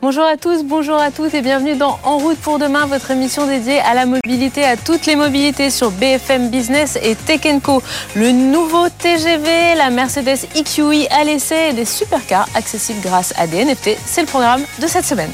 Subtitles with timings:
[0.00, 3.46] Bonjour à tous, bonjour à toutes et bienvenue dans En route pour demain, votre émission
[3.46, 7.82] dédiée à la mobilité, à toutes les mobilités sur BFM Business et Tech Co.
[8.16, 13.64] Le nouveau TGV, la Mercedes EQE à l'essai et des supercars accessibles grâce à des
[13.64, 15.30] NFT, c'est le programme de cette semaine.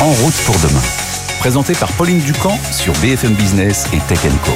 [0.00, 0.82] En route pour demain,
[1.38, 4.52] présenté par Pauline Ducamp sur BFM Business et Tech Co.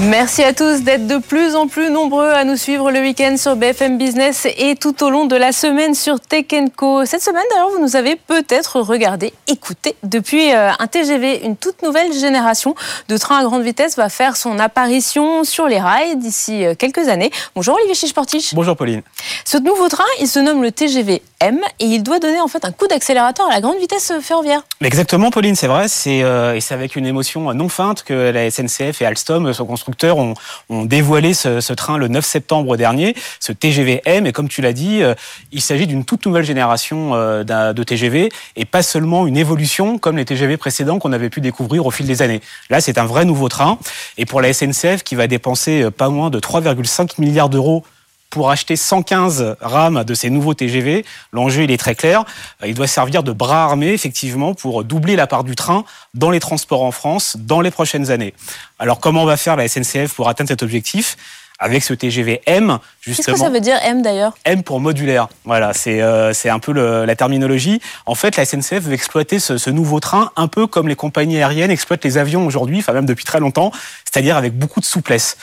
[0.00, 3.56] Merci à tous d'être de plus en plus nombreux à nous suivre le week-end sur
[3.56, 6.46] BFM Business et tout au long de la semaine sur Tech
[6.76, 7.04] Co.
[7.04, 9.96] Cette semaine, d'ailleurs, vous nous avez peut-être regardé, écouté.
[10.04, 12.76] Depuis euh, un TGV, une toute nouvelle génération
[13.08, 17.08] de trains à grande vitesse va faire son apparition sur les rails d'ici euh, quelques
[17.08, 17.32] années.
[17.56, 18.54] Bonjour Olivier Chichportich.
[18.54, 19.02] Bonjour Pauline.
[19.44, 22.64] Ce nouveau train, il se nomme le TGV M et il doit donner en fait
[22.64, 24.62] un coup d'accélérateur à la grande vitesse ferroviaire.
[24.80, 25.86] Exactement Pauline, c'est vrai.
[25.88, 29.66] C'est euh, et c'est avec une émotion non feinte que la SNCF et Alstom, son
[29.66, 30.34] constructeur, ont,
[30.68, 34.26] ont dévoilé ce, ce, train le 9 septembre dernier, ce TGV M.
[34.26, 35.14] Et comme tu l'as dit, euh,
[35.52, 40.16] il s'agit d'une toute nouvelle génération euh, de TGV et pas seulement une évolution comme
[40.16, 42.40] les TGV précédents qu'on avait pu découvrir au fil des années.
[42.70, 43.78] Là, c'est un vrai nouveau train.
[44.16, 47.84] Et pour la SNCF, qui va dépenser euh, pas moins de 3,5 milliards d'euros
[48.30, 51.04] pour acheter 115 rames de ces nouveaux TGV.
[51.32, 52.24] L'enjeu, il est très clair.
[52.64, 55.84] Il doit servir de bras armé, effectivement, pour doubler la part du train
[56.14, 58.34] dans les transports en France dans les prochaines années.
[58.78, 61.16] Alors, comment va faire la SNCF pour atteindre cet objectif
[61.58, 63.24] avec ce TGV M, justement.
[63.24, 65.28] Qu'est-ce que ça veut dire M d'ailleurs M pour modulaire.
[65.44, 67.80] Voilà, c'est euh, c'est un peu le, la terminologie.
[68.06, 71.38] En fait, la SNCF veut exploiter ce, ce, nouveau train un peu comme les compagnies
[71.38, 73.72] aériennes exploitent les avions aujourd'hui, enfin même depuis très longtemps,
[74.04, 75.36] c'est-à-dire avec beaucoup de souplesse.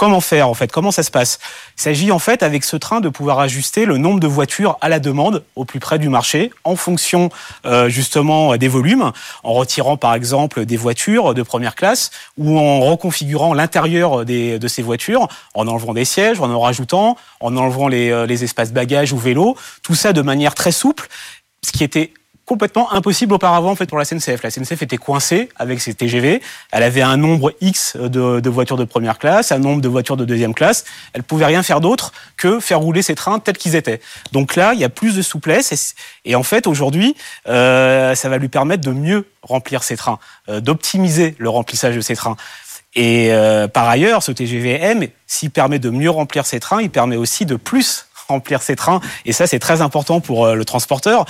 [0.00, 0.72] Comment faire en fait?
[0.72, 1.38] Comment ça se passe?
[1.76, 4.88] Il s'agit en fait avec ce train de pouvoir ajuster le nombre de voitures à
[4.88, 7.28] la demande au plus près du marché en fonction
[7.66, 12.80] euh, justement des volumes, en retirant par exemple des voitures de première classe ou en
[12.80, 18.10] reconfigurant l'intérieur de ces voitures, en enlevant des sièges, en en rajoutant, en enlevant les,
[18.10, 21.08] euh, les espaces bagages ou vélos, tout ça de manière très souple,
[21.62, 22.14] ce qui était
[22.50, 24.42] complètement impossible auparavant en fait pour la SNCF.
[24.42, 26.42] La SNCF était coincée avec ses TGV.
[26.72, 30.24] Elle avait un nombre X de, voitures de première classe, un nombre de voitures de
[30.24, 30.84] deuxième classe.
[31.12, 34.00] Elle pouvait rien faire d'autre que faire rouler ses trains tels qu'ils étaient.
[34.32, 37.14] Donc là, il y a plus de souplesse et, et en fait aujourd'hui,
[37.46, 42.00] euh, ça va lui permettre de mieux remplir ses trains, euh, d'optimiser le remplissage de
[42.00, 42.36] ses trains.
[42.96, 47.14] Et euh, par ailleurs, ce TGV-M, s'il permet de mieux remplir ses trains, il permet
[47.14, 49.00] aussi de plus remplir ses trains.
[49.24, 51.26] Et ça, c'est très important pour le transporteur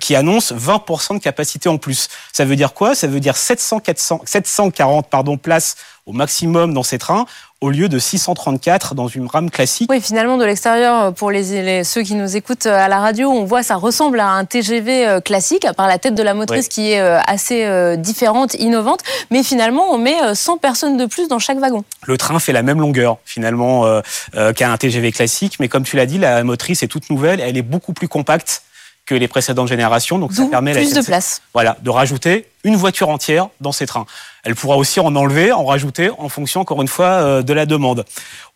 [0.00, 2.08] qui annonce 20% de capacité en plus.
[2.32, 2.94] Ça veut dire quoi?
[2.94, 5.76] Ça veut dire 700, 400, 740 pardon, places
[6.06, 7.24] au maximum dans ces trains
[7.60, 9.90] au lieu de 634 dans une rame classique.
[9.90, 13.44] Oui, finalement, de l'extérieur, pour les, les, ceux qui nous écoutent à la radio, on
[13.44, 16.68] voit ça ressemble à un TGV classique, à part la tête de la motrice oui.
[16.68, 19.00] qui est assez différente, innovante.
[19.30, 21.84] Mais finalement, on met 100 personnes de plus dans chaque wagon.
[22.06, 24.00] Le train fait la même longueur, finalement, euh,
[24.34, 25.56] euh, qu'un TGV classique.
[25.60, 27.40] Mais comme tu l'as dit, la motrice est toute nouvelle.
[27.40, 28.62] Elle est beaucoup plus compacte
[29.06, 30.18] que les précédentes générations.
[30.18, 31.42] Donc ça permet plus de place.
[31.52, 34.06] Voilà, de rajouter une voiture entière dans ces trains.
[34.42, 38.04] Elle pourra aussi en enlever, en rajouter en fonction, encore une fois, de la demande.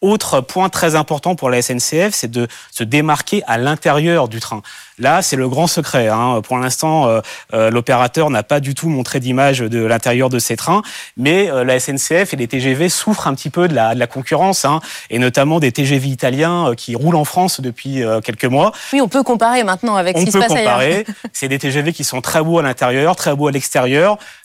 [0.00, 4.62] Autre point très important pour la SNCF, c'est de se démarquer à l'intérieur du train.
[5.00, 6.08] Là, c'est le grand secret.
[6.08, 6.40] Hein.
[6.42, 7.20] Pour l'instant, euh,
[7.52, 10.82] euh, l'opérateur n'a pas du tout montré d'image de l'intérieur de ces trains,
[11.16, 14.06] mais euh, la SNCF et les TGV souffrent un petit peu de la, de la
[14.06, 14.80] concurrence, hein,
[15.10, 18.72] et notamment des TGV italiens qui roulent en France depuis quelques mois.
[18.92, 20.92] Oui, on peut comparer maintenant avec on ce qui se passe comparer.
[20.92, 21.04] ailleurs.
[21.32, 23.97] c'est des TGV qui sont très beaux à l'intérieur, très beaux à l'extérieur.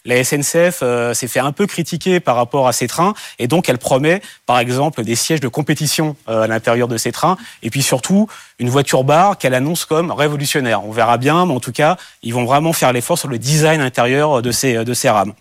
[0.04, 0.82] La SNCF
[1.12, 4.58] s'est fait un peu critiquer par rapport à ces trains, et donc elle promet, par
[4.58, 8.28] exemple, des sièges de compétition à l'intérieur de ces trains, et puis surtout
[8.58, 10.84] une voiture bar qu'elle annonce comme révolutionnaire.
[10.84, 13.80] On verra bien, mais en tout cas, ils vont vraiment faire l'effort sur le design
[13.80, 15.32] intérieur de ces, de ces rames.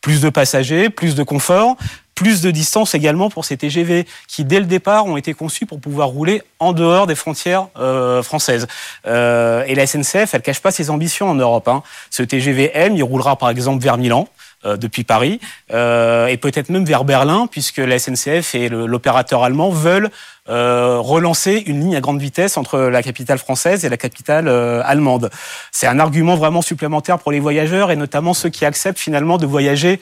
[0.00, 1.76] Plus de passagers, plus de confort,
[2.18, 5.80] plus de distance également pour ces TGV qui, dès le départ, ont été conçus pour
[5.80, 8.66] pouvoir rouler en dehors des frontières euh, françaises.
[9.06, 11.68] Euh, et la SNCF, elle cache pas ses ambitions en Europe.
[11.68, 11.84] Hein.
[12.10, 14.26] Ce TGV M, il roulera par exemple vers Milan.
[14.64, 15.38] Euh, depuis Paris
[15.70, 20.10] euh, et peut-être même vers Berlin puisque la SNCF et l'opérateur allemand veulent
[20.48, 24.82] euh, relancer une ligne à grande vitesse entre la capitale française et la capitale euh,
[24.84, 25.30] allemande.
[25.70, 29.46] C'est un argument vraiment supplémentaire pour les voyageurs et notamment ceux qui acceptent finalement de
[29.46, 30.00] voyager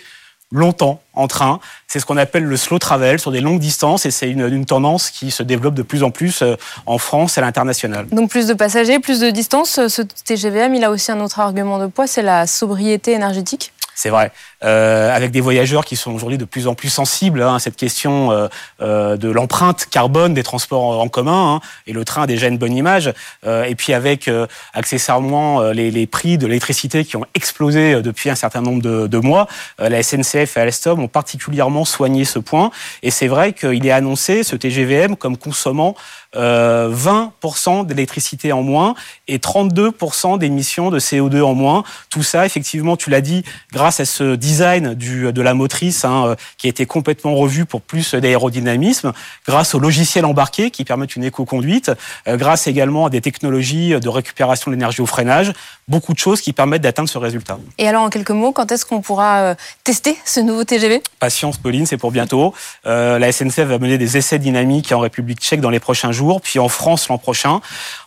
[0.52, 1.60] longtemps en train.
[1.88, 5.10] C'est ce qu'on appelle le slow travel sur des longues distances et c'est une, tendance
[5.10, 6.42] qui se développe de plus en plus
[6.86, 8.06] en France et à l'international.
[8.08, 9.86] Donc plus de passagers, plus de distance.
[9.88, 13.72] Ce TGVM, il a aussi un autre argument de poids, c'est la sobriété énergétique.
[13.96, 14.30] C'est vrai.
[14.62, 17.76] Euh, avec des voyageurs qui sont aujourd'hui de plus en plus sensibles hein, à cette
[17.76, 18.46] question euh,
[18.82, 21.54] euh, de l'empreinte carbone des transports en commun.
[21.54, 23.14] Hein, et le train a déjà une bonne image.
[23.46, 24.30] Euh, et puis avec
[24.74, 29.18] accessoirement les, les, prix de l'électricité qui ont explosé depuis un certain nombre de, de
[29.18, 29.48] mois,
[29.78, 32.70] la SNCF et Alstom ont particulièrement soigné ce point.
[33.02, 35.96] Et c'est vrai qu'il est annoncé ce TGVM comme consommant
[36.36, 38.94] euh, 20% d'électricité en moins
[39.28, 41.84] et 32% d'émissions de CO2 en moins.
[42.10, 46.26] Tout ça, effectivement, tu l'as dit, grâce à ce design du, de la motrice hein,
[46.26, 49.12] euh, qui a été complètement revu pour plus d'aérodynamisme,
[49.46, 51.90] grâce au logiciel embarqué qui permettent une éco-conduite,
[52.28, 55.52] euh, grâce également à des technologies de récupération de l'énergie au freinage,
[55.88, 57.58] beaucoup de choses qui permettent d'atteindre ce résultat.
[57.78, 59.54] Et alors, en quelques mots, quand est-ce qu'on pourra euh,
[59.84, 62.54] tester ce nouveau TGV Patience, Pauline, c'est pour bientôt.
[62.86, 66.40] Euh, la SNCF va mener des essais dynamiques en République tchèque dans les prochains jours,
[66.40, 67.60] puis en France l'an prochain.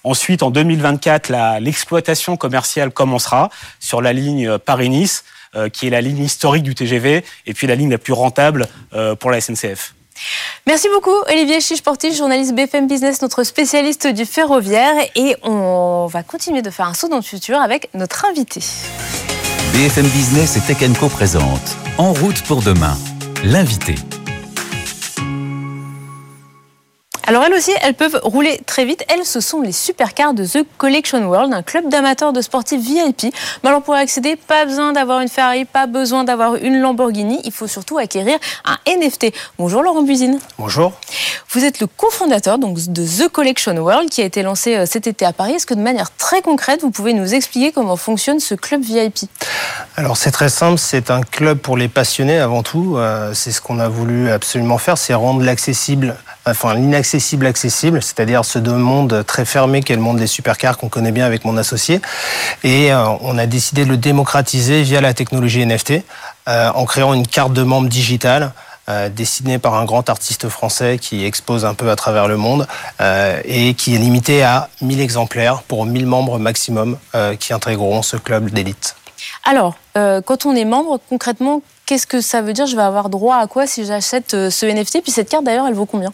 [0.04, 3.50] Ensuite, en 2024, l'exploitation commerciale commencera
[3.80, 5.24] sur la ligne Paris-Nice,
[5.56, 8.68] euh, qui est la ligne historique du TGV, et puis la ligne la plus rentable
[8.94, 9.96] euh, pour la SNCF.
[10.68, 14.95] Merci beaucoup Olivier Chiche-Portil, journaliste BFM Business, notre spécialiste du ferroviaire.
[15.16, 18.62] Et on va continuer de faire un saut dans le futur avec notre invité.
[19.74, 22.98] BFM Business et Tech Co présente En route pour demain,
[23.44, 23.95] l'invité.
[27.30, 29.06] Alors elles aussi, elles peuvent rouler très vite.
[29.08, 33.31] Elles, ce sont les supercars de The Collection World, un club d'amateurs de sportifs VIP.
[33.62, 37.40] Mais alors pour y accéder, pas besoin d'avoir une Ferrari, pas besoin d'avoir une Lamborghini.
[37.44, 39.28] Il faut surtout acquérir un NFT.
[39.60, 40.40] Bonjour Laurent Buzine.
[40.58, 40.92] Bonjour.
[41.52, 45.06] Vous êtes le cofondateur donc de The Collection World qui a été lancé euh, cet
[45.06, 45.54] été à Paris.
[45.54, 49.30] Est-ce que de manière très concrète, vous pouvez nous expliquer comment fonctionne ce club VIP
[49.98, 52.98] Alors c'est très simple, c'est un club pour les passionnés avant tout.
[52.98, 56.16] Euh, c'est ce qu'on a voulu absolument faire, c'est rendre l'accessible
[56.51, 61.12] enfin l'inaccessible accessible, c'est-à-dire ce monde très fermé qu'est le monde des supercars qu'on connaît
[61.12, 62.01] bien avec mon associé.
[62.63, 66.04] Et euh, on a décidé de le démocratiser via la technologie NFT
[66.48, 68.51] euh, en créant une carte de membre digitale.
[68.90, 72.66] Euh, dessinée par un grand artiste français qui expose un peu à travers le monde
[73.45, 76.98] et qui est limitée à 1000 exemplaires pour 1000 membres maximum
[77.40, 78.95] qui intégreront ce club d'élite.
[79.44, 83.38] Alors, quand on est membre, concrètement, Qu'est-ce que ça veut dire Je vais avoir droit
[83.38, 86.12] à quoi si j'achète euh, ce NFT Puis cette carte d'ailleurs, elle vaut combien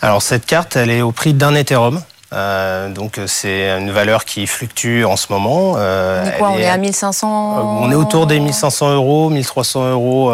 [0.00, 2.00] Alors cette carte, elle est au prix d'un Ethereum.
[2.32, 5.74] Euh, donc c'est une valeur qui fluctue en ce moment.
[5.78, 9.90] Euh, on est quoi On est à 1500 On est autour des 1500 euros, 1300
[9.90, 10.32] euros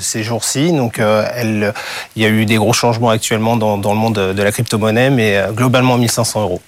[0.00, 0.72] ces jours-ci.
[0.72, 1.74] Donc elle,
[2.16, 5.10] il y a eu des gros changements actuellement dans, dans le monde de la crypto-monnaie,
[5.10, 6.62] mais globalement 1500 euros.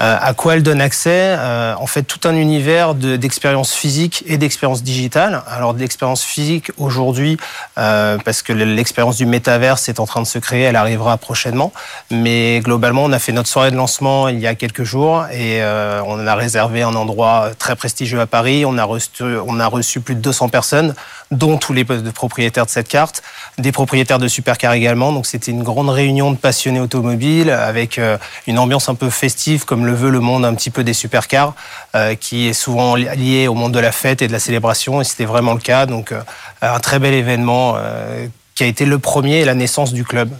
[0.00, 4.38] Euh, à quoi elle donne accès euh, En fait, tout un univers d'expériences physiques et
[4.38, 5.42] d'expériences digitales.
[5.48, 7.36] Alors, d'expériences physiques aujourd'hui,
[7.78, 11.72] euh, parce que l'expérience du métaverse est en train de se créer, elle arrivera prochainement.
[12.12, 15.60] Mais globalement, on a fait notre soirée de lancement il y a quelques jours et
[16.06, 18.64] on a réservé un endroit très prestigieux à Paris.
[18.64, 20.94] On a reçu, on a reçu plus de 200 personnes,
[21.30, 23.22] dont tous les propriétaires de cette carte,
[23.58, 25.12] des propriétaires de supercars également.
[25.12, 28.00] Donc, c'était une grande réunion de passionnés automobiles avec
[28.46, 31.54] une ambiance un peu festive comme le veut le monde un petit peu des supercars,
[31.94, 35.04] euh, qui est souvent lié au monde de la fête et de la célébration, et
[35.04, 35.86] c'était vraiment le cas.
[35.86, 36.20] Donc euh,
[36.62, 40.30] un très bel événement euh, qui a été le premier et la naissance du club.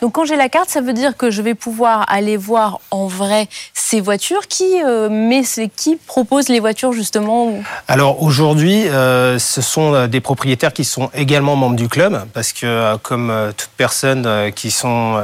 [0.00, 3.06] Donc quand j'ai la carte, ça veut dire que je vais pouvoir aller voir en
[3.06, 4.46] vrai ces voitures.
[4.48, 5.42] Qui, euh,
[5.76, 7.52] qui propose les voitures justement
[7.88, 12.52] Alors aujourd'hui, euh, ce sont euh, des propriétaires qui sont également membres du club parce
[12.52, 15.20] que comme toute personne qui sont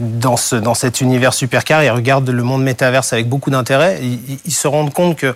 [0.00, 4.00] dans, ce, dans cet univers supercar, ils regardent le monde métaverse avec beaucoup d'intérêt.
[4.02, 5.34] ils se rendent compte que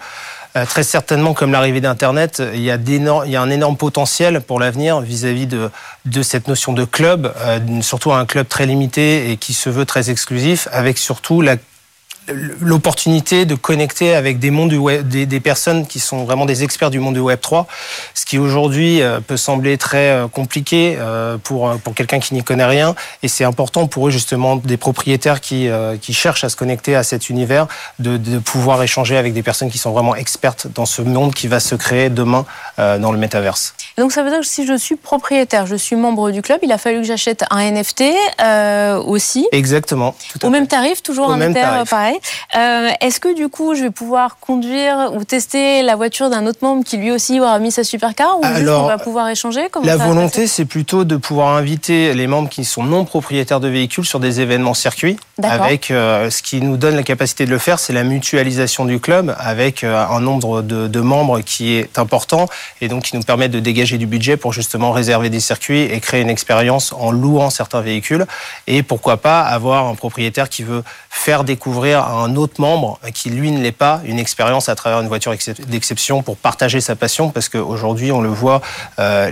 [0.67, 4.61] très certainement, comme l'arrivée d'Internet, il, y a il y a un énorme potentiel pour
[4.61, 5.71] l'avenir vis-à-vis de,
[6.05, 9.85] de cette notion de club, euh, surtout un club très limité et qui se veut
[9.85, 11.57] très exclusif, avec surtout la
[12.61, 16.65] l'opportunité de connecter avec des mondes du web, des, des, personnes qui sont vraiment des
[16.65, 17.67] experts du monde du Web 3,
[18.15, 22.43] ce qui aujourd'hui euh, peut sembler très euh, compliqué euh, pour pour quelqu'un qui n'y
[22.43, 22.95] connaît rien.
[23.23, 25.69] Et c'est important pour eux justement des propriétaires qui
[26.01, 27.67] qui cherchent à se connecter à cet univers,
[27.99, 31.49] de, de pouvoir échanger avec des personnes qui sont vraiment expertes dans ce monde qui
[31.49, 32.45] va se créer demain
[32.77, 33.75] dans le métaverse.
[33.97, 36.71] Donc ça veut dire que si je suis propriétaire, je suis membre du club, il
[36.71, 38.05] a fallu que j'achète un NFT
[38.41, 39.49] euh, aussi.
[39.53, 40.15] Exactement.
[40.43, 42.18] Au même tarif, toujours un Ether pareil.
[42.57, 46.59] Euh, Est-ce que du coup, je vais pouvoir conduire ou tester la voiture d'un autre
[46.63, 49.69] membre qui lui aussi aura mis sa supercar ou Alors, on va pouvoir échanger?
[49.85, 54.05] La volonté, c'est plutôt de pouvoir inviter les membres qui sont non propriétaires de véhicules
[54.05, 55.17] sur des événements circuits.
[55.43, 58.99] Avec euh, ce qui nous donne la capacité de le faire, c'est la mutualisation du
[59.01, 62.49] club avec euh, un nombre de, de membres qui est important
[62.81, 66.01] et donc qui nous permet de dégager du budget pour justement réserver des circuits et
[66.01, 68.27] créer une expérience en louant certains véhicules.
[68.67, 73.51] Et pourquoi pas avoir un propriétaire qui veut faire découvrir un autre membre qui lui
[73.51, 75.35] ne l'est pas une expérience à travers une voiture
[75.67, 78.61] d'exception pour partager sa passion parce qu'aujourd'hui on le voit
[78.99, 79.31] euh,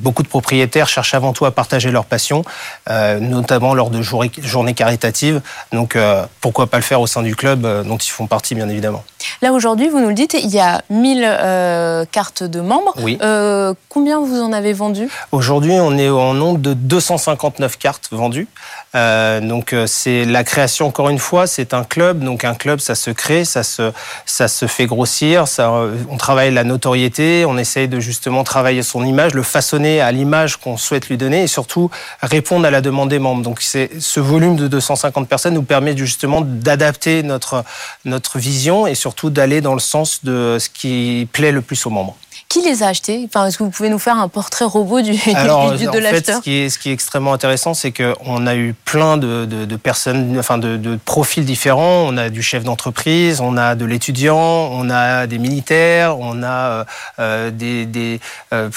[0.00, 2.44] beaucoup de propriétaires cherchent avant tout à partager leur passion
[2.90, 5.40] euh, notamment lors de journées caritatives.
[5.72, 8.68] Donc euh, pourquoi pas le faire au sein du club dont ils font partie bien
[8.68, 9.04] évidemment
[9.42, 12.94] Là aujourd'hui, vous nous le dites, il y a 1000 euh, cartes de membres.
[12.98, 13.18] Oui.
[13.22, 15.08] Euh, combien vous en avez vendu?
[15.32, 18.48] Aujourd'hui, on est en nombre de 259 cartes vendues.
[18.94, 22.20] Euh, donc c'est la création encore une fois, c'est un club.
[22.20, 23.92] Donc un club, ça se crée, ça se
[24.24, 25.46] ça se fait grossir.
[25.46, 25.72] Ça,
[26.08, 30.56] on travaille la notoriété, on essaye de justement travailler son image, le façonner à l'image
[30.56, 31.90] qu'on souhaite lui donner et surtout
[32.22, 33.42] répondre à la demande des membres.
[33.42, 37.64] Donc ce volume de 250 personnes nous permet justement d'adapter notre
[38.04, 41.90] notre vision et surtout d'aller dans le sens de ce qui plaît le plus aux
[41.90, 42.16] membres.
[42.48, 43.26] Qui les a achetés?
[43.28, 46.38] Enfin, Est-ce que vous pouvez nous faire un portrait robot du, Alors, du- de l'acheteur?
[46.38, 49.66] ce qui, est, ce qui est extrêmement intéressant, c'est qu'on a eu plein de, de-
[49.66, 52.06] de personnes, enfin de, de profils différents.
[52.08, 56.48] On a du chef d'entreprise, on a de l'étudiant, on a des militaires, on a
[56.48, 56.84] euh,
[57.18, 58.18] euh, des, des,
[58.54, 58.70] euh,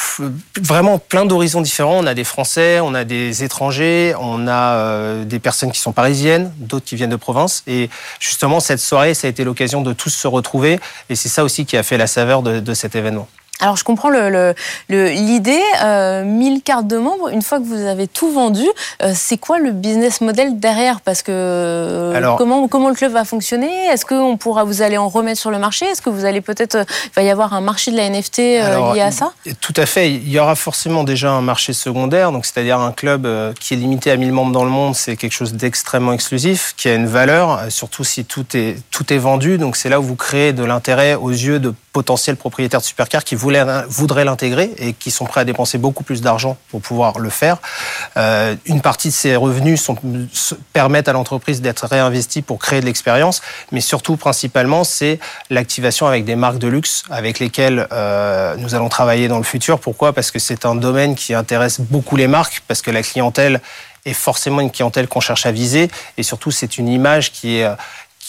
[0.62, 1.98] vraiment plein d'horizons différents.
[1.98, 5.94] On a des Français, on a des étrangers, on a euh, des personnes qui sont
[5.94, 7.64] parisiennes, d'autres qui viennent de province.
[7.68, 10.78] Et justement, cette soirée, ça a été l'occasion de tous se retrouver.
[11.10, 13.30] Et c'est ça aussi qui a fait la saveur de, de cet événement.
[13.62, 14.54] Alors je comprends le- le-
[14.90, 18.66] le- l'idée, euh, 1000 cartes de membres, une fois que vous avez tout vendu,
[19.04, 21.00] euh, c'est quoi le business model derrière?
[21.02, 23.70] Parce que euh, Alors- comment, comment le club va fonctionner?
[23.88, 25.86] Est-ce qu'on pourra vous allez en remettre sur le marché?
[25.86, 26.76] Est-ce que vous allez peut-être,
[27.06, 29.32] il va y avoir un marché de la NFT Alors, lié à ça?
[29.62, 30.12] Tout à fait.
[30.12, 33.28] Il y aura forcément déjà un marché secondaire, donc c'est-à-dire un club
[33.60, 36.90] qui est limité à 1000 membres dans le monde, c'est quelque chose d'extrêmement exclusif, qui
[36.90, 39.58] a une valeur, surtout si tout est, tout est vendu.
[39.60, 43.24] Donc c'est là où vous créez de l'intérêt aux yeux de potentiels propriétaires de supercars
[43.24, 43.51] qui voulaient,
[43.88, 47.58] voudraient l'intégrer et qui sont prêts à dépenser beaucoup plus d'argent pour pouvoir le faire.
[48.18, 49.90] Euh, une partie de ces revenus
[50.74, 53.42] permettent à l'entreprise d'être réinvestie pour créer de l'expérience,
[53.72, 58.90] mais surtout principalement c'est l'activation avec des marques de luxe avec lesquelles euh, nous allons
[58.90, 59.80] travailler dans le futur.
[59.80, 60.14] Pourquoi?
[60.14, 63.62] Parce que c'est un domaine qui intéresse beaucoup les marques, parce que la clientèle
[64.06, 67.70] est forcément une clientèle qu'on cherche à viser, et surtout c'est une image qui est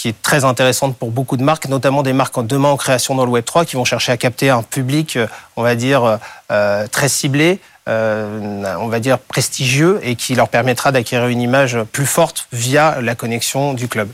[0.03, 3.15] qui est très intéressante pour beaucoup de marques, notamment des marques en demain en création
[3.15, 6.19] dans le Web 3 qui vont chercher à capter un public, euh, on va dire,
[6.51, 11.79] euh, très ciblé, euh, on va dire prestigieux et qui leur permettra d'acquérir une image
[11.93, 14.09] plus forte via la connexion du club.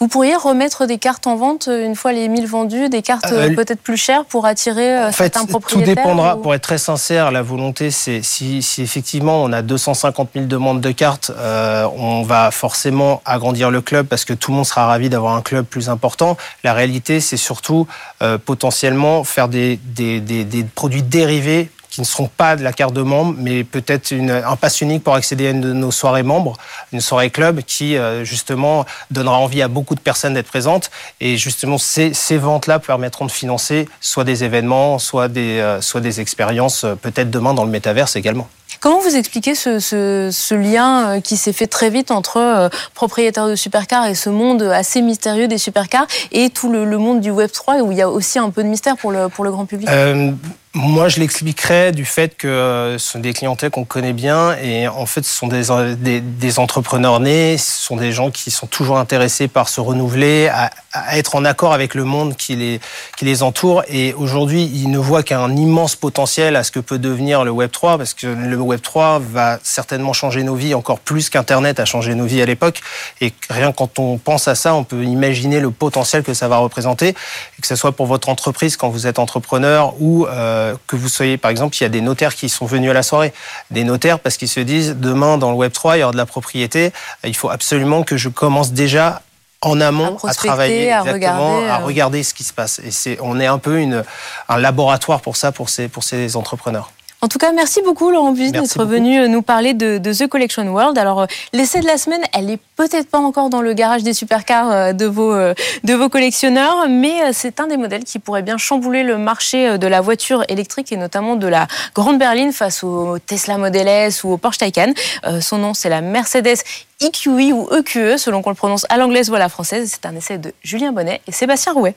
[0.00, 3.32] Vous pourriez remettre des cartes en vente euh, une fois les 1000 vendues, des cartes
[3.32, 6.36] euh, Euh, peut-être plus chères pour attirer En fait, certains tout propriétaires dépendra.
[6.36, 10.46] ou- Pour être très sincère, la volonté, c'est si, si effectivement on a 250 000
[10.46, 14.66] demandes de cartes, euh, on va forcément agrandir le club parce que tout le monde
[14.66, 16.36] sera ravi d'avoir un club plus important.
[16.64, 17.86] La réalité, c'est surtout
[18.22, 22.74] euh, potentiellement faire des, des, des, des produits dérivés qui ne seront pas de la
[22.74, 26.22] carte de membre, mais peut-être un pass unique pour accéder à une de nos soirées
[26.22, 26.58] membres,
[26.92, 30.90] une soirée club qui euh, justement donnera envie à beaucoup de personnes d'être présentes.
[31.22, 36.02] Et justement, ces, ces ventes-là permettront de financer soit des événements, soit des, euh, soit
[36.02, 38.46] des expériences, euh, peut-être demain dans le métaverse également.
[38.80, 43.46] Comment vous expliquez ce, ce- ce lien qui s'est fait très vite entre euh, propriétaires
[43.48, 47.30] de supercars et ce monde assez mystérieux des supercars et tout le, le monde du
[47.30, 49.50] Web 3 où il y a aussi un peu de mystère pour le, pour le
[49.50, 49.88] grand public?
[49.88, 50.30] Euh,
[50.76, 54.86] moi, je l'expliquerais du fait que euh, ce sont des clientèles qu'on connaît bien et
[54.88, 58.66] en fait, ce sont des, des, des entrepreneurs nés, ce sont des gens qui sont
[58.66, 62.80] toujours intéressés par se renouveler, à, à être en accord avec le monde qui les,
[63.16, 63.84] qui les entoure.
[63.88, 67.70] Et aujourd'hui, ils ne voient qu'un immense potentiel à ce que peut devenir le Web
[67.70, 71.86] 3 parce que le Web 3 va certainement changer nos vies encore plus qu'Internet a
[71.86, 72.82] changé nos vies à l'époque.
[73.22, 76.58] Et rien quand on pense à ça, on peut imaginer le potentiel que ça va
[76.58, 80.96] représenter, et que ce soit pour votre entreprise quand vous êtes entrepreneur ou euh, que
[80.96, 83.32] vous soyez, par exemple, il y a des notaires qui sont venus à la soirée.
[83.70, 86.16] Des notaires parce qu'ils se disent, demain, dans le Web 3, il y aura de
[86.16, 86.92] la propriété,
[87.24, 89.22] il faut absolument que je commence déjà
[89.62, 91.84] en amont à, travailler à exactement, regarder, à euh.
[91.84, 92.80] regarder ce qui se passe.
[92.84, 94.04] Et c'est, on est un peu une,
[94.48, 96.92] un laboratoire pour ça, pour ces, pour ces entrepreneurs.
[97.26, 100.28] En tout cas, merci beaucoup Laurent Buis d'être venu euh, nous parler de, de The
[100.28, 100.96] Collection World.
[100.96, 104.12] Alors, euh, l'essai de la semaine, elle est peut-être pas encore dans le garage des
[104.12, 108.58] supercars euh, de vos, de vos collectionneurs, mais c'est un des modèles qui pourrait bien
[108.58, 111.66] chambouler le marché de la voiture électrique et notamment de la
[111.96, 114.92] grande berline face au Tesla Model S ou au Porsche Taycan.
[115.40, 116.62] Son nom, c'est la Mercedes
[117.02, 119.90] EQE ou EQE, selon qu'on le prononce à l'anglaise ou à la française.
[119.92, 121.96] C'est un essai de Julien Bonnet et Sébastien Rouet.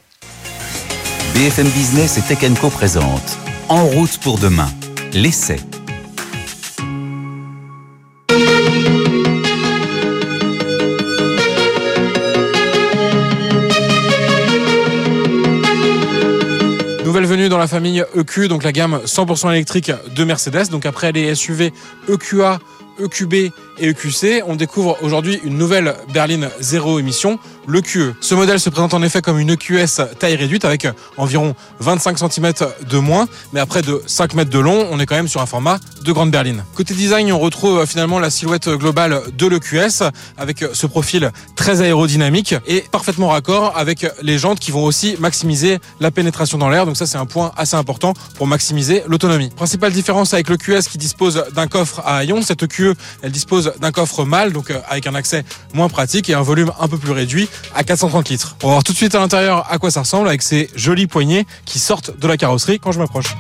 [1.35, 4.69] BFM Business et Tech Co présente En route pour demain,
[5.13, 5.59] l'essai.
[17.05, 20.69] Nouvelle venue dans la famille EQ, donc la gamme 100% électrique de Mercedes.
[20.69, 21.73] Donc après les SUV
[22.07, 22.59] EQA,
[22.99, 28.15] EQB et EQC, on découvre aujourd'hui une nouvelle berline zéro émission, le QE.
[28.21, 32.53] Ce modèle se présente en effet comme une EQS taille réduite avec environ 25 cm
[32.89, 35.41] de moins, mais à près de 5 mètres de long, on est quand même sur
[35.41, 36.63] un format de grande berline.
[36.75, 40.03] Côté design, on retrouve finalement la silhouette globale de l'EQS
[40.37, 45.79] avec ce profil très aérodynamique et parfaitement raccord avec les jantes qui vont aussi maximiser
[45.99, 46.85] la pénétration dans l'air.
[46.85, 49.49] Donc ça, c'est un point assez important pour maximiser l'autonomie.
[49.49, 53.68] Principale différence avec le QS qui dispose d'un coffre à haillons, cette QE, elle dispose
[53.79, 56.97] d'un coffre mâle, donc euh, avec un accès moins pratique et un volume un peu
[56.97, 58.55] plus réduit à 430 litres.
[58.63, 61.07] On va voir tout de suite à l'intérieur à quoi ça ressemble avec ces jolies
[61.07, 63.35] poignées qui sortent de la carrosserie quand je m'approche.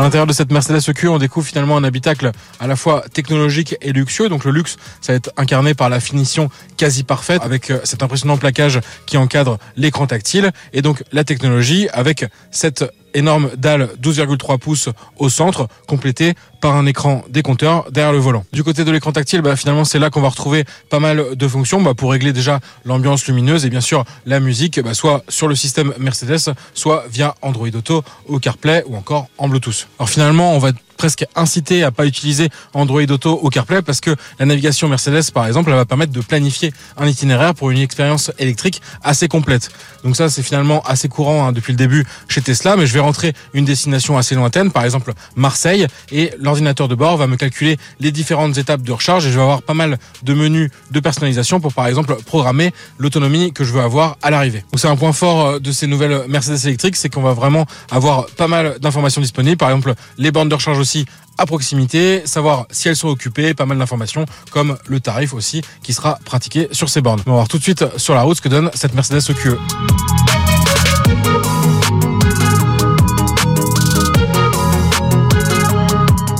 [0.00, 3.76] À l'intérieur de cette Mercedes EQ, on découvre finalement un habitacle à la fois technologique
[3.82, 4.30] et luxueux.
[4.30, 8.02] Donc le luxe, ça va être incarné par la finition quasi parfaite avec euh, cet
[8.02, 14.58] impressionnant plaquage qui encadre l'écran tactile et donc la technologie avec cette énorme dalle 12,3
[14.58, 14.88] pouces
[15.18, 18.44] au centre, complétée par un écran décompteur derrière le volant.
[18.52, 21.48] Du côté de l'écran tactile, bah, finalement c'est là qu'on va retrouver pas mal de
[21.48, 25.48] fonctions bah, pour régler déjà l'ambiance lumineuse et bien sûr la musique, bah, soit sur
[25.48, 29.88] le système Mercedes, soit via Android Auto, au CarPlay ou encore en Bluetooth.
[29.98, 34.14] Alors finalement, on va presque incité à pas utiliser Android Auto au CarPlay parce que
[34.38, 38.30] la navigation Mercedes, par exemple, elle va permettre de planifier un itinéraire pour une expérience
[38.38, 39.70] électrique assez complète.
[40.04, 43.00] Donc ça, c'est finalement assez courant hein, depuis le début chez Tesla, mais je vais
[43.00, 47.78] rentrer une destination assez lointaine, par exemple Marseille, et l'ordinateur de bord va me calculer
[47.98, 51.60] les différentes étapes de recharge et je vais avoir pas mal de menus de personnalisation
[51.60, 54.64] pour, par exemple, programmer l'autonomie que je veux avoir à l'arrivée.
[54.70, 57.64] Donc c'est un point fort euh, de ces nouvelles Mercedes électriques, c'est qu'on va vraiment
[57.90, 60.89] avoir pas mal d'informations disponibles, par exemple les bornes de recharge aussi
[61.38, 65.94] à proximité, savoir si elles sont occupées, pas mal d'informations comme le tarif aussi qui
[65.94, 67.20] sera pratiqué sur ces bornes.
[67.26, 69.56] On va voir tout de suite sur la route ce que donne cette Mercedes EQE.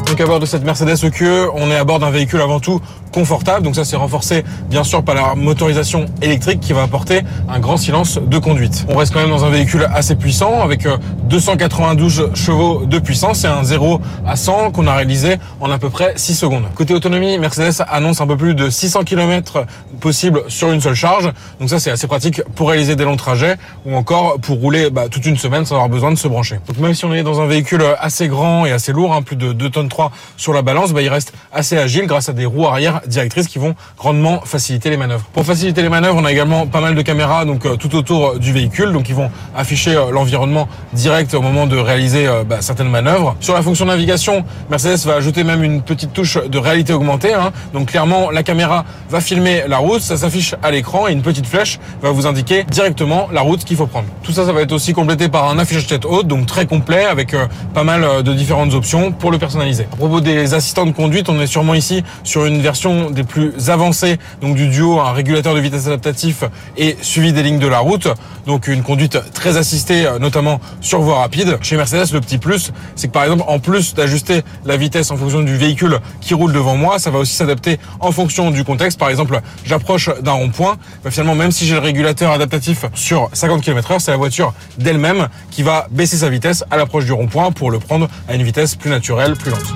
[0.07, 2.81] Donc à bord de cette Mercedes EQE, on est à bord d'un véhicule avant tout
[3.13, 3.65] confortable.
[3.65, 7.77] Donc ça c'est renforcé bien sûr par la motorisation électrique qui va apporter un grand
[7.77, 8.87] silence de conduite.
[8.89, 10.87] On reste quand même dans un véhicule assez puissant avec
[11.25, 15.79] 292 euh, chevaux de puissance C'est un 0 à 100 qu'on a réalisé en à
[15.79, 16.65] peu près 6 secondes.
[16.75, 19.65] Côté autonomie, Mercedes annonce un peu plus de 600 km
[20.01, 21.31] possible sur une seule charge.
[21.59, 25.09] Donc ça c'est assez pratique pour réaliser des longs trajets ou encore pour rouler bah,
[25.11, 26.59] toute une semaine sans avoir besoin de se brancher.
[26.67, 29.37] Donc même si on est dans un véhicule assez grand et assez lourd, hein, plus
[29.37, 32.47] de 2 tonnes 3 sur la balance, bah, il reste assez agile grâce à des
[32.47, 35.25] roues arrière directrices qui vont grandement faciliter les manœuvres.
[35.33, 38.39] Pour faciliter les manœuvres, on a également pas mal de caméras donc euh, tout autour
[38.39, 42.59] du véhicule, donc ils vont afficher euh, l'environnement direct au moment de réaliser euh, bah,
[42.61, 43.37] certaines manœuvres.
[43.41, 47.35] Sur la fonction navigation, Mercedes va ajouter même une petite touche de réalité augmentée.
[47.35, 47.53] Hein.
[47.73, 51.47] Donc clairement, la caméra va filmer la route, ça s'affiche à l'écran et une petite
[51.47, 54.07] flèche va vous indiquer directement la route qu'il faut prendre.
[54.23, 57.05] Tout ça, ça va être aussi complété par un affichage tête haute, donc très complet
[57.05, 57.35] avec
[57.75, 59.87] pas mal de différentes options pour le personnaliser.
[59.93, 63.71] À propos des assistants de conduite, on est sûrement ici sur une version des plus
[63.71, 66.45] avancées donc du duo, un régulateur de vitesse adaptatif
[66.77, 68.09] et suivi des lignes de la route.
[68.47, 71.59] Donc une conduite très assistée, euh, notamment sur voie rapide.
[71.63, 75.17] Chez Mercedes, le petit plus, c'est que par exemple, en plus d'ajuster la vitesse en
[75.17, 78.99] fonction du véhicule qui roule devant moi, ça va aussi s'adapter en fonction du contexte.
[78.99, 83.63] Par exemple, j'approche d'un rond-point, bah, finalement, même si j'ai le régulateur adaptatif sur 50
[83.63, 87.71] km/h, c'est la voiture d'elle-même qui va baisser sa vitesse à l'approche du rond-point pour
[87.71, 89.75] le prendre à une vitesse plus naturelle, plus lente.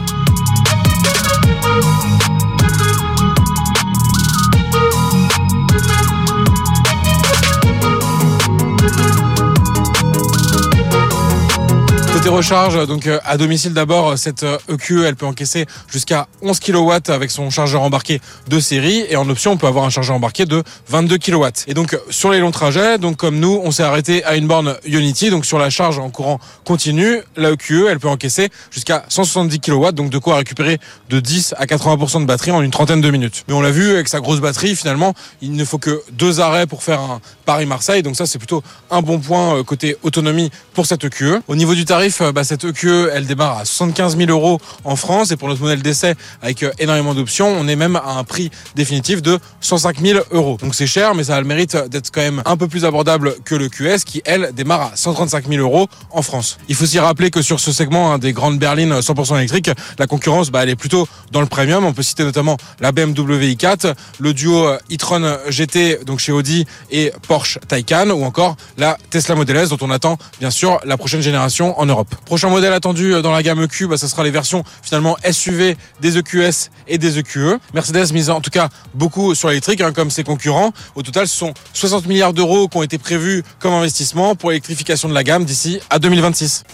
[12.28, 16.58] Recharge, donc euh, à domicile d'abord, cette EQ, euh, e elle peut encaisser jusqu'à 11
[16.58, 20.16] kW avec son chargeur embarqué de série et en option, on peut avoir un chargeur
[20.16, 21.44] embarqué de 22 kW.
[21.66, 24.76] Et donc sur les longs trajets, donc comme nous, on s'est arrêté à une borne
[24.86, 29.60] Unity, donc sur la charge en courant continu, la EQE, elle peut encaisser jusqu'à 170
[29.60, 30.78] kW, donc de quoi récupérer
[31.10, 33.44] de 10 à 80% de batterie en une trentaine de minutes.
[33.48, 36.66] Mais on l'a vu avec sa grosse batterie, finalement, il ne faut que deux arrêts
[36.66, 40.86] pour faire un Paris-Marseille, donc ça c'est plutôt un bon point euh, côté autonomie pour
[40.86, 41.42] cette EQE.
[41.48, 44.96] Au niveau du tarif, euh, bah, cette EQE, elle démarre à 75 000 euros en
[44.96, 48.24] France et pour notre modèle d'essai avec euh, énormément d'options, on est même à un
[48.24, 50.56] prix définitif de 105 000 euros.
[50.60, 53.34] Donc c'est cher, mais ça a le mérite d'être quand même un peu plus abordable
[53.44, 56.58] que le QS qui, elle, démarre à 135 000 euros en France.
[56.68, 60.06] Il faut s'y rappeler que sur ce segment hein, des grandes berlines 100% électriques, la
[60.06, 61.84] concurrence, bah, elle est plutôt dans le premium.
[61.84, 66.66] On peut citer notamment la BMW i4, le duo euh, e-tron GT donc chez Audi
[66.90, 70.96] et Porsche Taycan ou encore la Tesla Model S dont on attend bien sûr la
[70.96, 72.03] prochaine génération en Europe.
[72.04, 72.24] Europe.
[72.24, 76.18] Prochain modèle attendu dans la gamme EQ, bah, ça sera les versions finalement SUV des
[76.18, 77.58] EQS et des EQE.
[77.74, 80.72] Mercedes mise en tout cas beaucoup sur l'électrique, hein, comme ses concurrents.
[80.94, 85.08] Au total, ce sont 60 milliards d'euros qui ont été prévus comme investissement pour l'électrification
[85.08, 86.64] de la gamme d'ici à 2026.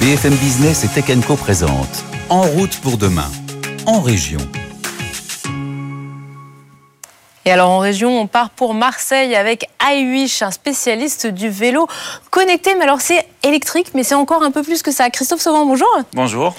[0.00, 3.30] BFM Business et Tech Co présente En route pour demain,
[3.86, 4.40] en région.
[7.46, 11.86] Et alors en région, on part pour Marseille avec iWish, un spécialiste du vélo
[12.32, 12.74] connecté.
[12.74, 15.08] Mais alors c'est électrique, mais c'est encore un peu plus que ça.
[15.10, 15.88] Christophe Sauvant, bonjour.
[16.12, 16.56] Bonjour.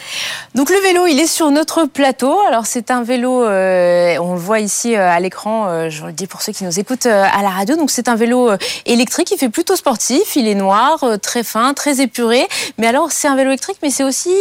[0.55, 2.39] Donc le vélo, il est sur notre plateau.
[2.47, 6.13] Alors c'est un vélo, euh, on le voit ici euh, à l'écran, euh, je le
[6.13, 7.75] dis pour ceux qui nous écoutent à la radio.
[7.75, 8.49] Donc c'est un vélo
[8.85, 12.47] électrique, il fait plutôt sportif, il est noir, très fin, très épuré.
[12.77, 14.31] Mais alors c'est un vélo électrique, mais c'est aussi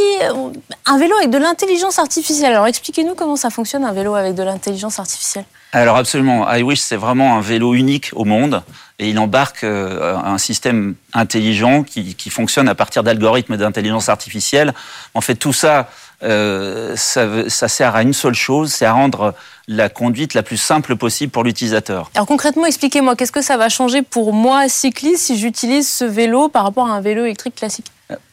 [0.85, 2.53] un vélo avec de l'intelligence artificielle.
[2.53, 5.45] Alors expliquez-nous comment ça fonctionne un vélo avec de l'intelligence artificielle.
[5.73, 8.63] Alors absolument, iWish c'est vraiment un vélo unique au monde
[8.99, 14.73] et il embarque euh, un système intelligent qui, qui fonctionne à partir d'algorithmes d'intelligence artificielle.
[15.13, 15.91] En fait, tout ça,
[16.23, 19.35] euh, ça, sert à une seule chose, c'est à rendre
[19.69, 22.11] la conduite la plus simple possible pour l'utilisateur.
[22.15, 26.49] Alors concrètement, expliquez-moi, qu'est-ce que ça va changer pour moi, cycliste, si j'utilise ce vélo
[26.49, 27.91] par rapport à un vélo électrique classique?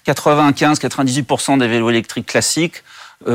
[0.07, 2.83] 95-98% des vélos électriques classiques, euh,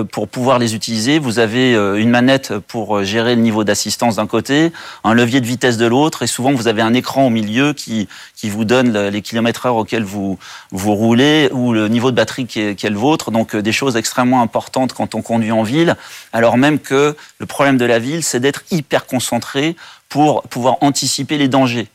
[0.04, 4.16] pour pouvoir les utiliser, vous avez euh, une manette pour euh, gérer le niveau d'assistance
[4.16, 4.72] d'un côté,
[5.04, 8.08] un levier de vitesse de l'autre, et souvent vous avez un écran au milieu qui,
[8.36, 10.38] qui vous donne le- les kilomètres heure auxquels vous,
[10.70, 13.30] vous roulez ou le niveau de batterie qui est, qui est le vôtre.
[13.30, 15.96] Donc euh, des choses extrêmement importantes quand on conduit en ville,
[16.32, 19.76] alors même que le problème de la ville, c'est d'être hyper concentré
[20.08, 21.88] pour pouvoir anticiper les dangers.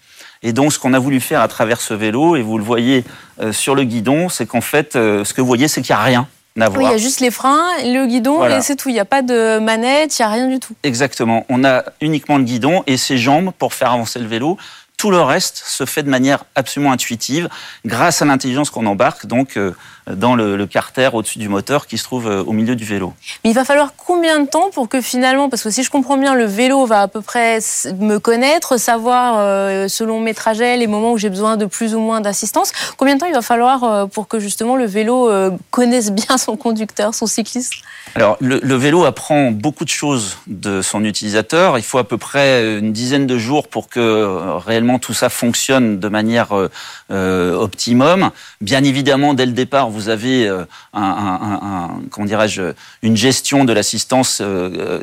[0.45, 3.05] Et donc, ce qu'on a voulu faire à travers ce vélo, et vous le voyez
[3.41, 6.01] euh, sur le guidon, c'est qu'en fait, euh, ce que vous voyez, c'est qu'il n'y
[6.01, 8.57] a rien Oui, il y a juste les freins, le guidon Voilà.
[8.59, 8.89] et c'est tout.
[8.89, 10.73] Il n'y a pas de manette, il n'y a rien du tout.
[10.83, 11.45] Exactement.
[11.49, 14.57] On a uniquement le guidon et ses jambes pour faire avancer le vélo.
[15.03, 17.49] Tout le reste se fait de manière absolument intuitive
[17.85, 19.73] grâce à l'intelligence qu'on embarque donc euh,
[20.09, 23.13] dans le, le carter au-dessus du moteur qui se trouve euh, au milieu du vélo.
[23.43, 26.15] Mais il va falloir combien de temps pour que finalement, parce que si je comprends
[26.15, 27.59] bien, le vélo va à peu près
[27.99, 31.99] me connaître, savoir euh, selon mes trajets, les moments où j'ai besoin de plus ou
[31.99, 35.51] moins d'assistance, combien de temps il va falloir euh, pour que justement le vélo euh,
[35.69, 37.73] connaisse bien son conducteur, son cycliste?
[38.15, 41.77] Alors, le, le vélo apprend beaucoup de choses de son utilisateur.
[41.77, 44.57] Il faut à peu près une dizaine de jours pour que euh,
[44.99, 46.69] tout ça fonctionne de manière euh,
[47.11, 48.31] euh, optimum.
[48.61, 54.41] Bien évidemment, dès le départ, vous avez euh, comment dirais-je, une gestion de l'assistance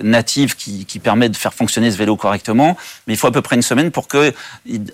[0.02, 2.76] native qui, permet de faire fonctionner ce vélo correctement.
[3.06, 4.32] Mais il faut à peu près une semaine pour que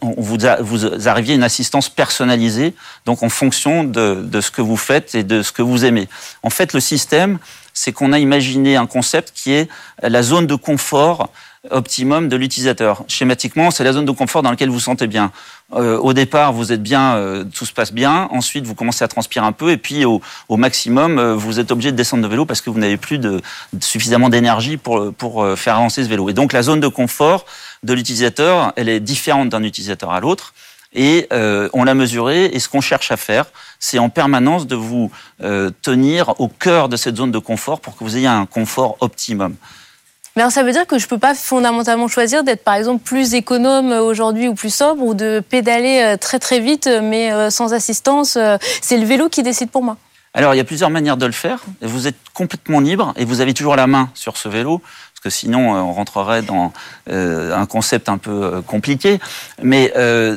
[0.02, 5.14] vous, vous arriviez à une assistance personnalisée, donc en fonction de ce que vous faites
[5.14, 6.08] et de ce que vous aimez.
[6.42, 7.38] En fait, le système,
[7.76, 9.68] c'est qu'on a imaginé un concept qui est
[10.02, 11.30] la zone de confort
[11.70, 13.04] optimum de l'utilisateur.
[13.08, 15.32] Schématiquement, c'est la zone de confort dans laquelle vous vous sentez bien.
[15.74, 18.28] Euh, au départ, vous êtes bien, euh, tout se passe bien.
[18.30, 21.70] Ensuite, vous commencez à transpirer un peu, et puis au, au maximum, euh, vous êtes
[21.72, 23.40] obligé de descendre de vélo parce que vous n'avez plus de,
[23.72, 26.28] de suffisamment d'énergie pour pour euh, faire avancer ce vélo.
[26.28, 27.46] Et donc, la zone de confort
[27.82, 30.54] de l'utilisateur, elle est différente d'un utilisateur à l'autre.
[30.94, 32.46] Et euh, on l'a mesuré.
[32.46, 33.46] Et ce qu'on cherche à faire,
[33.78, 35.10] c'est en permanence de vous
[35.42, 38.96] euh, tenir au cœur de cette zone de confort pour que vous ayez un confort
[39.00, 39.54] optimum.
[40.36, 43.34] Mais alors ça veut dire que je peux pas fondamentalement choisir d'être par exemple plus
[43.34, 47.50] économe euh, aujourd'hui ou plus sobre ou de pédaler euh, très très vite euh, mais
[47.50, 48.38] sans assistance.
[48.82, 49.96] C'est le vélo qui décide pour moi.
[50.34, 51.64] Alors, il y a plusieurs manières de le faire.
[51.80, 55.30] Vous êtes complètement libre et vous avez toujours la main sur ce vélo, parce que
[55.30, 56.72] sinon, on rentrerait dans
[57.08, 59.18] un concept un peu compliqué.
[59.62, 59.92] Mais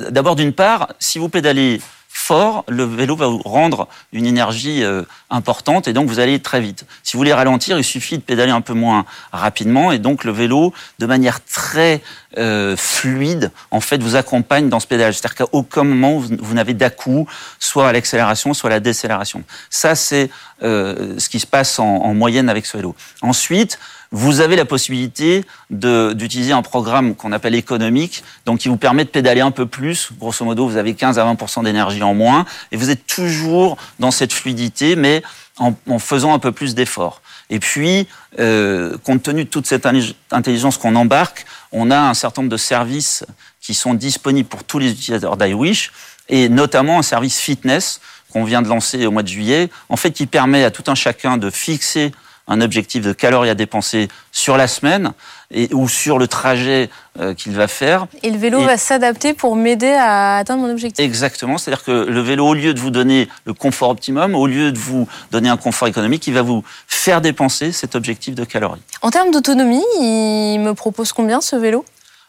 [0.09, 5.03] d'abord, d'une part, si vous pédalez fort, le vélo va vous rendre une énergie euh,
[5.29, 6.85] importante et donc vous allez très vite.
[7.03, 10.31] Si vous voulez ralentir, il suffit de pédaler un peu moins rapidement et donc le
[10.31, 12.01] vélo, de manière très
[12.37, 15.17] euh, fluide, en fait, vous accompagne dans ce pédalage.
[15.19, 17.27] C'est-à-dire qu'à aucun moment vous, n'avez d'à-coup,
[17.59, 19.43] soit à l'accélération, soit à la décélération.
[19.69, 20.29] Ça, c'est
[20.63, 22.95] euh, ce qui se passe en moyenne avec ce vélo.
[23.21, 23.79] Ensuite,
[24.11, 29.09] vous avez la possibilité d'utiliser un programme qu'on appelle économique, donc qui vous permet de
[29.09, 30.09] pédaler un peu plus.
[30.19, 34.11] Grosso modo, vous avez 15 à 20% d'énergie en moins, et vous êtes toujours dans
[34.11, 35.21] cette fluidité, mais
[35.57, 37.21] en, en faisant un peu plus d'efforts.
[37.51, 38.07] Et puis,
[38.39, 42.51] euh, compte tenu de toute cette intellig- intelligence qu'on embarque, on a un certain nombre
[42.51, 43.25] de services
[43.61, 45.91] qui sont disponibles pour tous les utilisateurs d'iWish,
[46.29, 50.11] et notamment un service fitness qu'on vient de lancer au mois de juillet, en fait,
[50.11, 52.11] qui permet à tout un chacun de fixer
[52.49, 55.13] un objectif de calories à dépenser sur la semaine
[55.51, 58.07] et, ou sur le trajet euh, qu'il va faire.
[58.23, 61.03] Et le vélo Et- va s'adapter pour m'aider à atteindre mon objectif.
[61.03, 64.71] Exactement, c'est-à-dire que le vélo, au lieu de vous donner le confort optimum, au lieu
[64.71, 68.81] de vous donner un confort économique, il va vous faire dépenser cet objectif de calories.
[69.01, 71.85] En termes d'autonomie, il me propose combien ce vélo?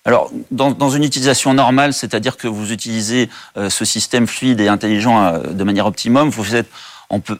[0.06, 3.28] Alors, dans, dans, une utilisation normale, c'est-à-dire que vous utilisez
[3.58, 6.68] euh, ce système fluide et intelligent euh, de manière optimum, vous faites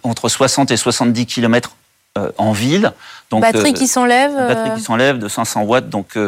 [0.03, 1.71] entre 60 et 70 km
[2.39, 2.93] en ville.
[3.31, 5.89] Donc, batterie qui s'enlève Batterie qui s'enlève de 500 watts.
[5.89, 6.19] Donc,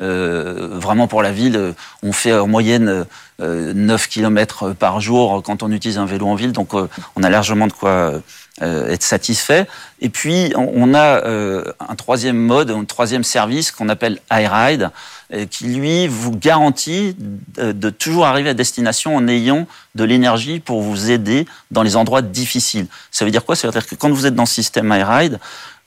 [0.00, 3.04] vraiment pour la ville, on fait en moyenne
[3.38, 6.52] 9 km par jour quand on utilise un vélo en ville.
[6.52, 8.14] Donc, on a largement de quoi
[8.60, 9.66] être satisfait.
[10.00, 14.90] Et puis, on a un troisième mode, un troisième service qu'on appelle iRide
[15.32, 17.14] euh, qui lui vous garantit
[17.56, 22.20] de toujours arriver à destination en ayant de l'énergie pour vous aider dans les endroits
[22.20, 22.88] difficiles.
[23.12, 23.54] Ça veut dire quoi?
[23.54, 25.38] Ça veut dire que quand vous êtes dans le système iRide,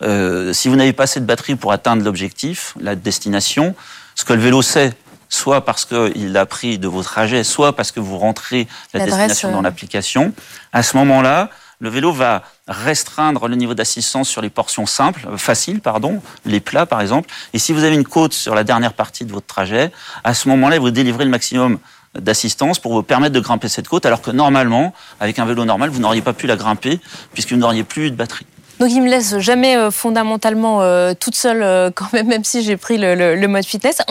[0.02, 3.76] euh, si vous n'avez pas assez de batterie pour atteindre l'objectif, la destination,
[4.16, 4.94] ce que le vélo sait,
[5.30, 9.52] soit parce qu'il a pris de vos trajets, soit parce que vous rentrez la destination
[9.52, 9.62] dans euh.
[9.64, 10.34] l'application,
[10.72, 11.50] à ce moment-là,
[11.80, 16.60] le vélo va restreindre le niveau d'assistance sur les portions simples, euh, faciles, pardon, les
[16.60, 17.30] plats par exemple.
[17.54, 19.92] Et si vous avez une côte sur la dernière partie de votre trajet,
[20.24, 21.80] à ce moment-là, vous délivrez le maximum
[22.18, 25.90] d'assistance pour vous permettre de grimper cette côte, alors que normalement, avec un vélo normal,
[25.90, 27.00] vous n'auriez pas pu la grimper
[27.34, 28.46] puisque vous n'auriez plus de batterie.
[28.80, 32.78] Donc il me laisse jamais euh, fondamentalement euh, toute seule quand même, même si j'ai
[32.78, 34.02] pris le, mode fitness.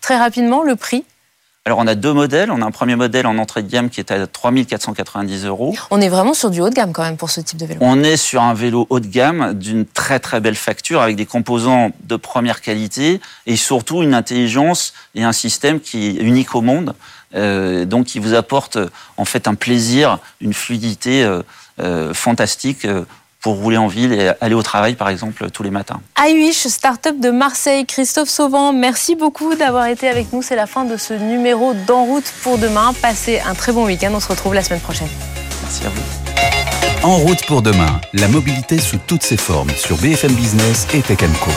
[0.00, 1.04] très rapidement, le prix
[1.64, 2.50] alors on a deux modèles.
[2.50, 5.76] On a un premier modèle en entrée de gamme qui est à 3490 euros.
[5.92, 7.78] On est vraiment sur du haut de gamme quand même pour ce type de vélo.
[7.80, 11.24] On est sur un vélo haut de gamme d'une très très belle facture avec des
[11.24, 16.62] composants de première qualité et surtout une intelligence et un système qui est unique au
[16.62, 16.96] monde.
[17.34, 18.76] Euh, donc qui vous apporte
[19.16, 21.42] en fait un plaisir, une fluidité euh,
[21.80, 22.86] euh, fantastique
[23.42, 26.00] pour rouler en ville et aller au travail, par exemple, tous les matins.
[26.16, 27.84] start start-up de Marseille.
[27.84, 30.42] Christophe Sauvant, merci beaucoup d'avoir été avec nous.
[30.42, 32.94] C'est la fin de ce numéro d'En route pour demain.
[33.02, 34.12] Passez un très bon week-end.
[34.14, 35.08] On se retrouve la semaine prochaine.
[35.62, 37.06] Merci à vous.
[37.06, 41.18] En route pour demain, la mobilité sous toutes ses formes sur BFM Business et Tech
[41.40, 41.50] Co.